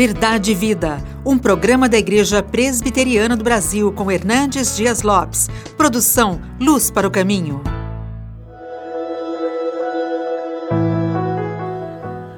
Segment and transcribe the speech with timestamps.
[0.00, 5.50] Verdade e Vida, um programa da Igreja Presbiteriana do Brasil com Hernandes Dias Lopes.
[5.76, 7.60] Produção Luz para o Caminho.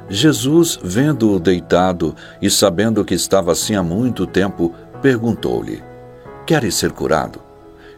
[0.09, 5.81] Jesus, vendo-o deitado e sabendo que estava assim há muito tempo, perguntou-lhe:
[6.45, 7.41] Queres ser curado?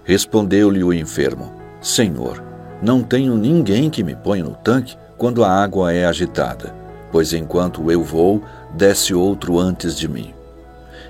[0.04, 1.50] Respondeu-lhe o enfermo:
[1.80, 2.44] Senhor,
[2.82, 6.74] não tenho ninguém que me ponha no tanque quando a água é agitada,
[7.10, 8.42] pois enquanto eu vou,
[8.74, 10.34] desce outro antes de mim.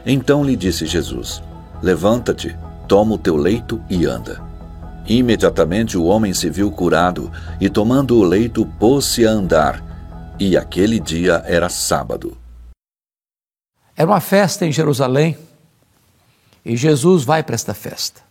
[0.07, 1.43] Então lhe disse Jesus:
[1.83, 2.57] Levanta-te,
[2.87, 4.41] toma o teu leito e anda.
[5.07, 7.31] Imediatamente o homem se viu curado
[7.61, 9.83] e, tomando o leito, pôs-se a andar.
[10.39, 12.37] E aquele dia era sábado.
[13.97, 15.37] Era uma festa em Jerusalém
[16.65, 18.23] e Jesus vai para esta festa.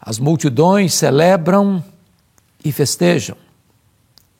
[0.00, 1.84] As multidões celebram
[2.64, 3.36] e festejam.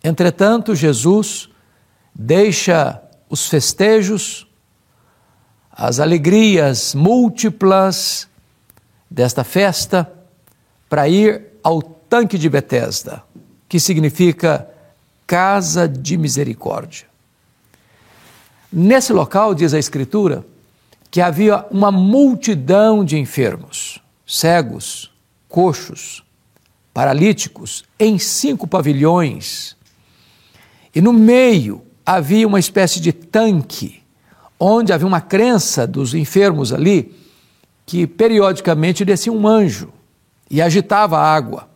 [0.02, 1.51] Entretanto, Jesus
[2.15, 4.47] deixa os festejos,
[5.71, 8.29] as alegrias múltiplas
[9.09, 10.13] desta festa
[10.88, 13.23] para ir ao tanque de Betesda,
[13.68, 14.68] que significa
[15.27, 17.07] casa de misericórdia.
[18.73, 20.45] Nesse local, diz a Escritura,
[21.09, 25.12] que havia uma multidão de enfermos, cegos,
[25.49, 26.24] coxos,
[26.93, 29.77] paralíticos, em cinco pavilhões.
[30.95, 31.83] E no meio
[32.16, 34.03] havia uma espécie de tanque,
[34.59, 37.15] onde havia uma crença dos enfermos ali
[37.87, 39.93] que periodicamente descia um anjo
[40.51, 41.69] e agitava a água.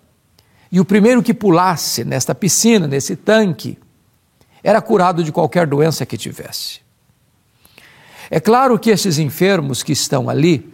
[0.72, 3.78] E o primeiro que pulasse nesta piscina, nesse tanque,
[4.60, 6.80] era curado de qualquer doença que tivesse.
[8.28, 10.68] É claro que esses enfermos que estão ali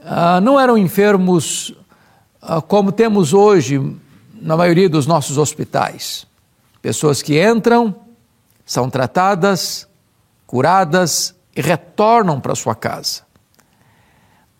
[0.00, 1.72] ah, não eram enfermos
[2.42, 3.80] ah, como temos hoje
[4.34, 6.26] na maioria dos nossos hospitais.
[6.82, 8.03] Pessoas que entram,
[8.64, 9.86] são tratadas,
[10.46, 13.22] curadas e retornam para sua casa.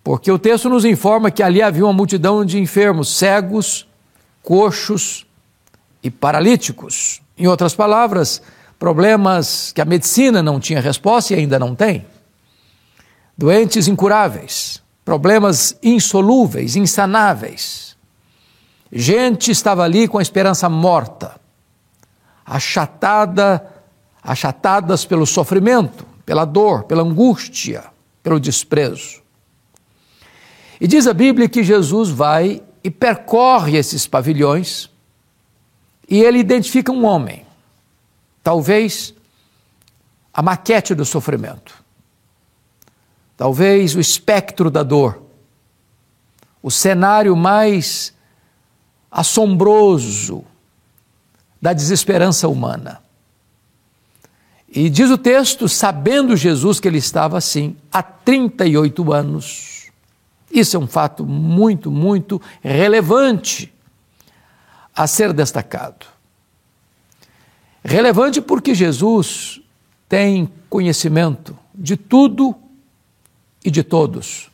[0.02, 3.88] Porque o texto nos informa que ali havia uma multidão de enfermos, cegos,
[4.42, 5.26] coxos
[6.02, 7.22] e paralíticos.
[7.38, 8.42] Em outras palavras,
[8.78, 12.06] problemas que a medicina não tinha resposta e ainda não tem.
[13.36, 17.96] Doentes incuráveis, problemas insolúveis, insanáveis.
[18.92, 21.40] Gente estava ali com a esperança morta,
[22.44, 23.73] achatada
[24.24, 27.84] achatadas pelo sofrimento, pela dor, pela angústia,
[28.22, 29.22] pelo desprezo.
[30.80, 34.90] E diz a Bíblia que Jesus vai e percorre esses pavilhões
[36.08, 37.46] e ele identifica um homem,
[38.42, 39.14] talvez
[40.32, 41.82] a maquete do sofrimento,
[43.36, 45.22] talvez o espectro da dor,
[46.62, 48.12] o cenário mais
[49.10, 50.44] assombroso
[51.60, 53.03] da desesperança humana.
[54.74, 59.86] E diz o texto, sabendo Jesus que ele estava assim há 38 anos.
[60.50, 63.72] Isso é um fato muito, muito relevante
[64.94, 66.06] a ser destacado.
[67.84, 69.60] Relevante porque Jesus
[70.08, 72.52] tem conhecimento de tudo
[73.64, 74.50] e de todos.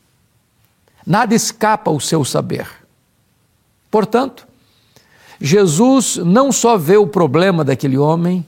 [1.07, 2.69] Nada escapa ao seu saber.
[3.91, 4.47] Portanto,
[5.41, 8.45] Jesus não só vê o problema daquele homem,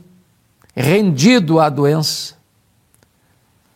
[0.74, 2.34] rendido à doença,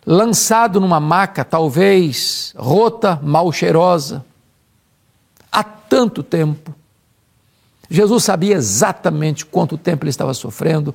[0.04, 4.24] lançado numa maca, talvez rota, mal cheirosa,
[5.50, 6.74] há tanto tempo.
[7.88, 10.94] Jesus sabia exatamente quanto tempo ele estava sofrendo,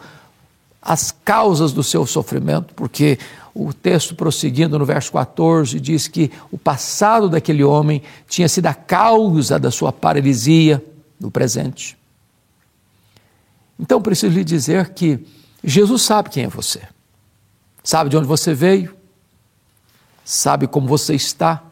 [0.81, 3.19] as causas do seu sofrimento, porque
[3.53, 8.73] o texto prosseguindo no verso 14 diz que o passado daquele homem tinha sido a
[8.73, 10.83] causa da sua paralisia
[11.19, 11.97] no presente.
[13.79, 15.25] Então preciso lhe dizer que
[15.63, 16.81] Jesus sabe quem é você,
[17.83, 18.95] sabe de onde você veio,
[20.25, 21.63] sabe como você está,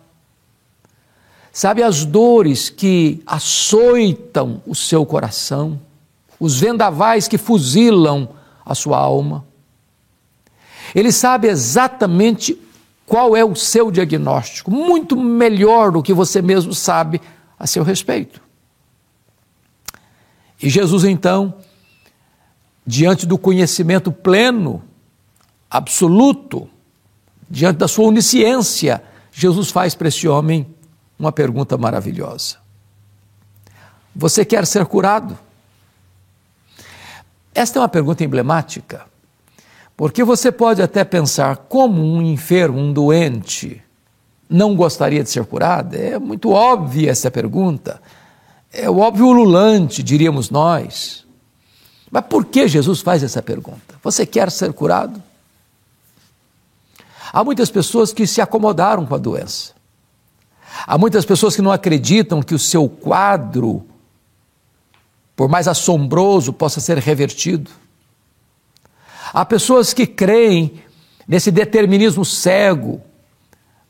[1.51, 5.79] sabe as dores que açoitam o seu coração,
[6.39, 8.29] os vendavais que fuzilam
[8.65, 9.45] a sua alma.
[10.93, 12.59] Ele sabe exatamente
[13.05, 17.19] qual é o seu diagnóstico, muito melhor do que você mesmo sabe
[17.57, 18.39] a seu respeito.
[20.61, 21.55] E Jesus então
[22.89, 24.81] diante do conhecimento pleno,
[25.69, 26.67] absoluto,
[27.47, 30.65] diante da sua onisciência, Jesus faz para esse homem
[31.19, 32.57] uma pergunta maravilhosa:
[34.15, 35.37] Você quer ser curado?
[37.53, 39.05] Esta é uma pergunta emblemática,
[39.95, 43.83] porque você pode até pensar como um enfermo, um doente,
[44.49, 45.93] não gostaria de ser curado?
[45.93, 48.01] É muito óbvia essa pergunta.
[48.73, 51.28] É o óbvio ululante, diríamos nós.
[52.11, 53.95] Mas por que Jesus faz essa pergunta?
[54.03, 55.21] Você quer ser curado?
[57.31, 59.73] Há muitas pessoas que se acomodaram com a doença.
[60.85, 63.85] Há muitas pessoas que não acreditam que o seu quadro,
[65.35, 67.69] por mais assombroso, possa ser revertido.
[69.31, 70.81] Há pessoas que creem
[71.27, 73.01] nesse determinismo cego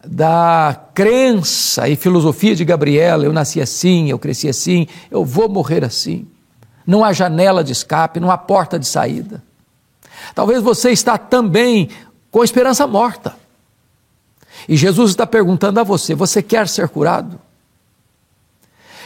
[0.05, 5.85] da crença e filosofia de Gabriela: eu nasci assim, eu cresci assim, eu vou morrer
[5.85, 6.27] assim.
[6.89, 9.43] Não há janela de escape, não há porta de saída.
[10.33, 11.89] Talvez você está também
[12.31, 13.35] com a esperança morta.
[14.67, 17.39] E Jesus está perguntando a você: você quer ser curado?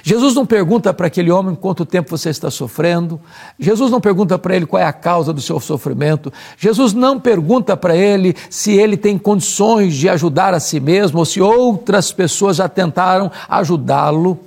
[0.02, 3.20] Jesus não pergunta para aquele homem quanto tempo você está sofrendo.
[3.60, 6.32] Jesus não pergunta para ele qual é a causa do seu sofrimento.
[6.58, 11.26] Jesus não pergunta para ele se ele tem condições de ajudar a si mesmo ou
[11.26, 14.40] se outras pessoas já tentaram ajudá-lo.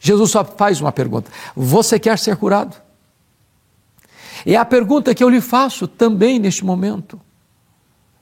[0.00, 2.76] Jesus só faz uma pergunta: Você quer ser curado?
[4.44, 7.20] É a pergunta que eu lhe faço também neste momento.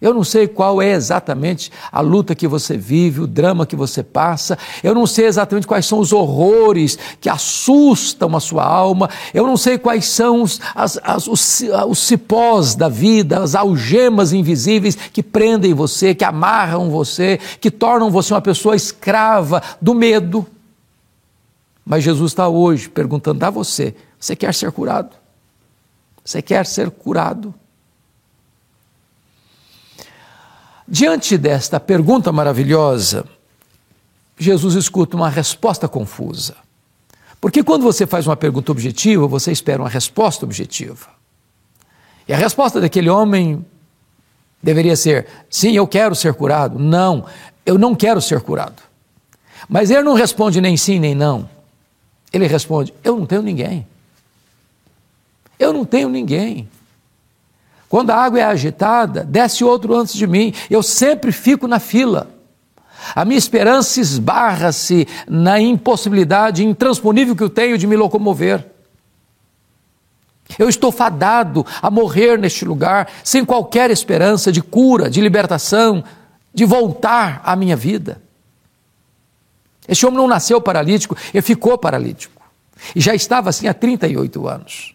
[0.04, 4.02] Eu não sei qual é exatamente a luta que você vive, o drama que você
[4.02, 4.58] passa.
[4.82, 9.08] Eu não sei exatamente quais são os horrores que assustam a sua alma.
[9.32, 14.34] Eu não sei quais são os, as, as, os, os cipós da vida, as algemas
[14.34, 20.46] invisíveis que prendem você, que amarram você, que tornam você uma pessoa escrava do medo.
[21.84, 25.14] Mas Jesus está hoje perguntando a você: você quer ser curado?
[26.24, 27.54] Você quer ser curado?
[30.86, 33.24] Diante desta pergunta maravilhosa,
[34.38, 36.56] Jesus escuta uma resposta confusa.
[37.40, 41.08] Porque quando você faz uma pergunta objetiva, você espera uma resposta objetiva.
[42.26, 43.64] E a resposta daquele homem
[44.62, 46.78] deveria ser: sim, eu quero ser curado.
[46.78, 47.26] Não,
[47.66, 48.82] eu não quero ser curado.
[49.68, 51.48] Mas ele não responde nem sim nem não.
[52.34, 53.86] Ele responde: eu não tenho ninguém.
[55.56, 56.68] Eu não tenho ninguém.
[57.88, 60.52] Quando a água é agitada, desce outro antes de mim.
[60.68, 62.28] Eu sempre fico na fila.
[63.14, 68.66] A minha esperança esbarra-se na impossibilidade intransponível que eu tenho de me locomover.
[70.58, 76.02] Eu estou fadado a morrer neste lugar, sem qualquer esperança de cura, de libertação,
[76.52, 78.23] de voltar à minha vida.
[79.86, 82.42] Este homem não nasceu paralítico, ele ficou paralítico.
[82.94, 84.94] E já estava assim há 38 anos.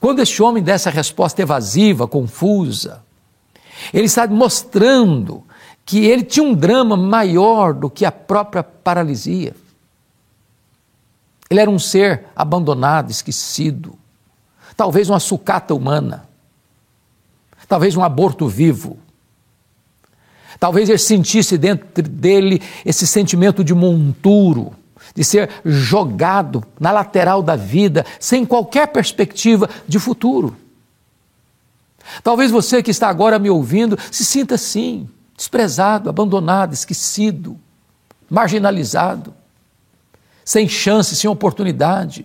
[0.00, 3.02] Quando este homem dá essa resposta evasiva, confusa,
[3.92, 5.44] ele está mostrando
[5.84, 9.54] que ele tinha um drama maior do que a própria paralisia.
[11.48, 13.96] Ele era um ser abandonado, esquecido,
[14.76, 16.28] talvez uma sucata humana,
[17.68, 18.98] talvez um aborto vivo.
[20.58, 24.72] Talvez ele sentisse dentro dele esse sentimento de monturo,
[25.14, 30.56] de ser jogado na lateral da vida, sem qualquer perspectiva de futuro.
[32.22, 37.58] Talvez você que está agora me ouvindo se sinta assim, desprezado, abandonado, esquecido,
[38.30, 39.34] marginalizado,
[40.44, 42.24] sem chance, sem oportunidade.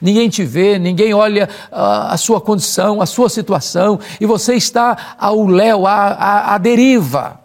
[0.00, 5.16] Ninguém te vê, ninguém olha uh, a sua condição, a sua situação, e você está
[5.18, 7.41] ao léu, à deriva,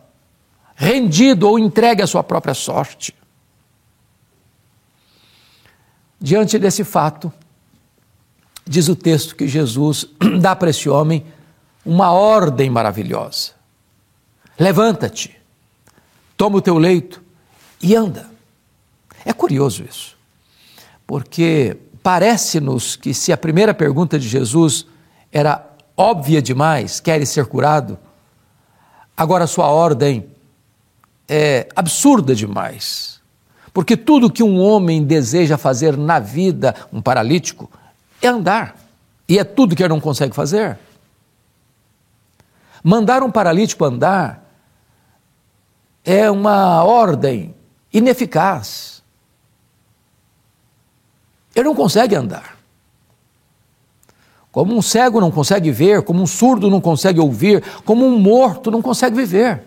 [0.80, 3.14] rendido ou entregue à sua própria sorte.
[6.22, 7.34] Diante desse fato,
[8.64, 10.06] diz o texto que Jesus
[10.40, 11.26] dá para esse homem
[11.84, 13.54] uma ordem maravilhosa:
[14.58, 15.36] levanta-te,
[16.38, 17.24] toma o teu leito
[17.82, 18.30] e anda.
[19.26, 20.16] É curioso isso,
[21.08, 24.86] porque parece-nos que se a primeira pergunta de Jesus
[25.32, 27.98] era óbvia demais, queres ser curado,
[29.18, 30.37] agora a sua ordem
[31.28, 33.18] é absurda demais
[33.78, 37.70] porque tudo que um homem deseja fazer na vida, um paralítico,
[38.20, 38.76] é andar.
[39.30, 40.80] E é tudo que ele não consegue fazer.
[42.84, 44.44] Mandar um paralítico andar
[46.04, 47.54] é uma ordem
[47.94, 49.04] ineficaz.
[51.56, 52.58] Ele não consegue andar.
[54.52, 58.72] Como um cego não consegue ver, como um surdo não consegue ouvir, como um morto
[58.72, 59.67] não consegue viver.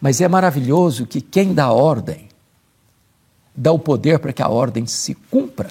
[0.00, 2.28] Mas é maravilhoso que quem dá ordem
[3.54, 5.70] dá o poder para que a ordem se cumpra.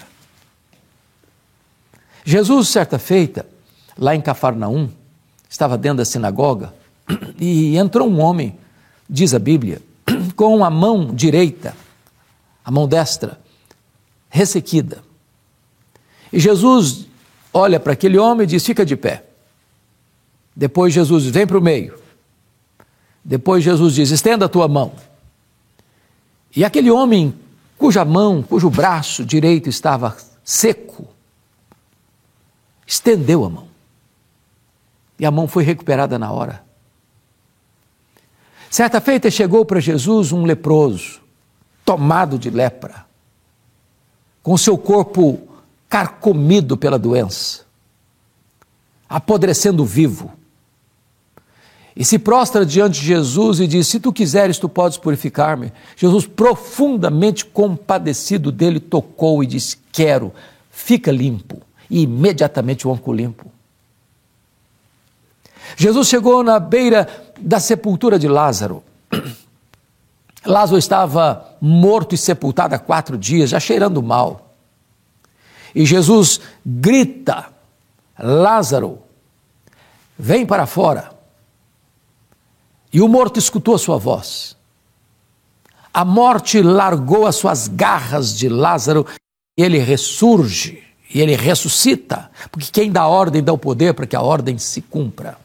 [2.24, 3.46] Jesus, certa feita,
[3.96, 4.90] lá em Cafarnaum,
[5.48, 6.74] estava dentro da sinagoga
[7.40, 8.58] e entrou um homem,
[9.08, 9.80] diz a Bíblia,
[10.36, 11.74] com a mão direita,
[12.62, 13.40] a mão destra,
[14.28, 15.02] ressequida.
[16.30, 17.06] E Jesus
[17.54, 19.24] olha para aquele homem e diz: Fica de pé.
[20.54, 21.98] Depois Jesus vem para o meio.
[23.28, 24.92] Depois Jesus diz: Estenda a tua mão.
[26.56, 27.34] E aquele homem
[27.76, 31.06] cuja mão, cujo braço direito estava seco,
[32.86, 33.68] estendeu a mão.
[35.18, 36.64] E a mão foi recuperada na hora.
[38.70, 41.20] Certa feita chegou para Jesus um leproso,
[41.84, 43.04] tomado de lepra,
[44.42, 45.38] com seu corpo
[45.86, 47.66] carcomido pela doença,
[49.06, 50.37] apodrecendo vivo.
[51.98, 55.72] E se prostra diante de Jesus e diz: Se tu quiseres, tu podes purificar-me.
[55.96, 60.32] Jesus, profundamente compadecido dele, tocou e disse: Quero,
[60.70, 61.60] fica limpo.
[61.90, 63.50] E imediatamente o homem ficou limpo.
[65.76, 68.84] Jesus chegou na beira da sepultura de Lázaro.
[70.46, 74.54] Lázaro estava morto e sepultado há quatro dias, já cheirando mal.
[75.74, 77.46] E Jesus grita:
[78.16, 79.00] Lázaro,
[80.16, 81.17] vem para fora.
[82.92, 84.56] E o morto escutou a sua voz.
[85.92, 89.06] A morte largou as suas garras de Lázaro
[89.58, 94.14] e ele ressurge e ele ressuscita, porque quem dá ordem dá o poder para que
[94.14, 95.38] a ordem se cumpra.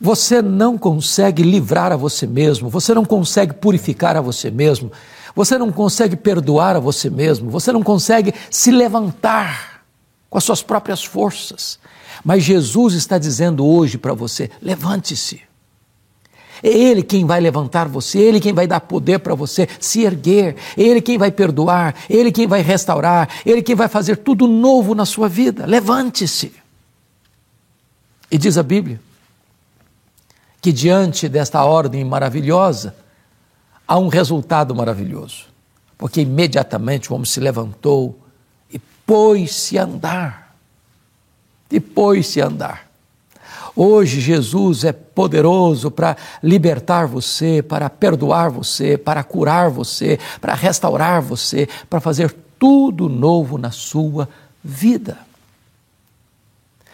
[0.00, 4.92] Você não consegue livrar a você mesmo, você não consegue purificar a você mesmo,
[5.34, 9.82] você não consegue perdoar a você mesmo, você não consegue se levantar
[10.28, 11.78] com as suas próprias forças.
[12.24, 15.42] Mas Jesus está dizendo hoje para você: levante-se.
[16.64, 20.56] É Ele quem vai levantar você, Ele quem vai dar poder para você se erguer,
[20.78, 25.04] Ele quem vai perdoar, Ele quem vai restaurar, Ele quem vai fazer tudo novo na
[25.04, 25.66] sua vida.
[25.66, 26.54] Levante-se.
[28.30, 28.98] E diz a Bíblia
[30.62, 32.96] que diante desta ordem maravilhosa,
[33.86, 35.44] há um resultado maravilhoso.
[35.98, 38.18] Porque imediatamente o homem se levantou
[38.72, 40.56] e pôs-se a andar.
[41.70, 42.90] E pôs-se a andar.
[43.76, 51.20] Hoje Jesus é poderoso para libertar você, para perdoar você, para curar você, para restaurar
[51.20, 54.28] você, para fazer tudo novo na sua
[54.62, 55.18] vida.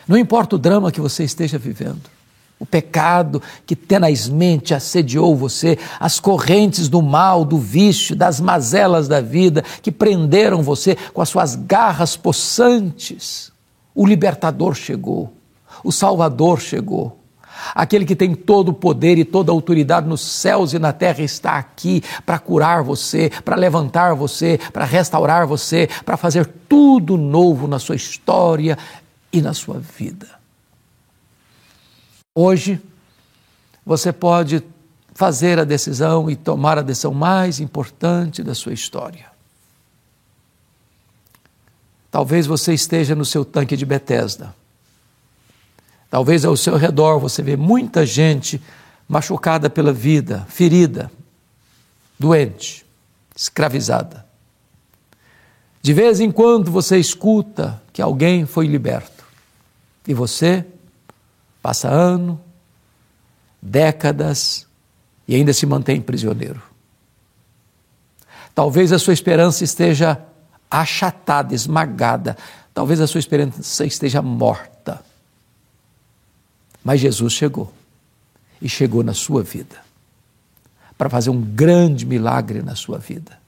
[0.09, 2.09] Não importa o drama que você esteja vivendo
[2.61, 9.19] o pecado que tenazmente assediou você, as correntes do mal, do vício, das mazelas da
[9.23, 13.51] vida que prenderam você com as suas garras possantes.
[13.95, 15.33] O libertador chegou,
[15.83, 17.19] o Salvador chegou.
[17.75, 21.23] Aquele que tem todo o poder e toda a autoridade nos céus e na terra
[21.23, 27.69] está aqui para curar você, para levantar você, para restaurar você, para fazer tudo novo
[27.69, 28.79] na sua história
[29.33, 30.27] e na sua vida.
[32.35, 32.81] Hoje,
[33.85, 34.63] você pode
[35.15, 39.27] fazer a decisão e tomar a decisão mais importante da sua história.
[42.11, 44.55] Talvez você esteja no seu tanque de Betesda.
[46.11, 48.61] Talvez ao seu redor você vê muita gente
[49.09, 51.11] machucada pela vida, ferida,
[52.19, 52.85] doente,
[53.35, 54.27] escravizada.
[55.81, 59.25] De vez em quando você escuta que alguém foi liberto
[60.07, 60.67] e você
[61.63, 62.41] Passa ano,
[63.61, 64.67] décadas
[65.29, 66.63] e ainda se mantém prisioneiro.
[68.55, 70.21] Talvez a sua esperança esteja
[70.71, 72.37] achatada, esmagada.
[72.73, 74.70] Talvez a sua esperança esteja morta.
[76.83, 77.73] Mas Jesus chegou
[78.61, 79.77] e chegou na sua vida
[80.97, 83.39] para fazer um grande milagre na sua vida,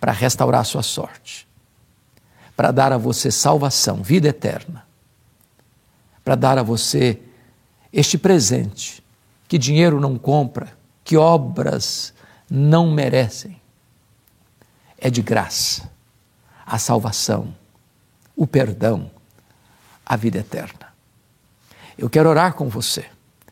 [0.00, 1.46] para restaurar a sua sorte,
[2.56, 4.84] para dar a você salvação, vida eterna
[6.24, 7.20] para dar a você
[7.92, 9.02] este presente
[9.48, 10.72] que dinheiro não compra,
[11.04, 12.14] que obras
[12.48, 13.60] não merecem.
[14.96, 15.90] É de graça
[16.64, 17.54] a salvação,
[18.36, 19.10] o perdão,
[20.06, 20.91] a vida eterna.
[21.96, 23.04] Eu quero orar com você,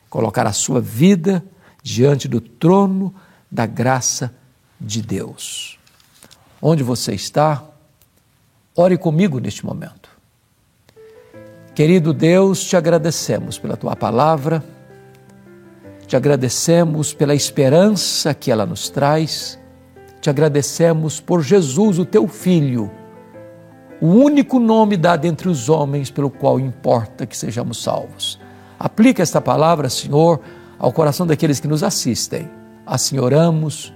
[0.09, 1.44] colocar a sua vida
[1.82, 3.14] diante do trono
[3.50, 4.35] da graça
[4.80, 5.78] de Deus.
[6.61, 7.64] Onde você está,
[8.75, 10.11] ore comigo neste momento.
[11.75, 14.62] Querido Deus, te agradecemos pela tua palavra,
[16.06, 19.59] te agradecemos pela esperança que ela nos traz,
[20.20, 22.90] te agradecemos por Jesus, o teu Filho,
[24.00, 28.40] o único nome dado entre os homens pelo qual importa que sejamos salvos.
[28.78, 30.40] Aplica esta palavra, Senhor,
[30.78, 32.49] ao coração daqueles que nos assistem.
[32.87, 33.92] Assim oramos,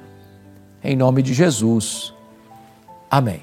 [0.83, 2.13] em nome de Jesus.
[3.11, 3.41] Amém.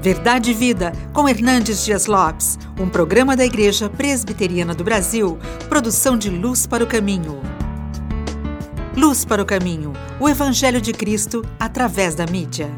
[0.00, 5.36] Verdade e Vida, com Hernandes Dias Lopes, um programa da Igreja Presbiteriana do Brasil,
[5.68, 7.40] produção de Luz para o Caminho.
[8.96, 12.70] Luz para o Caminho, o Evangelho de Cristo através da mídia.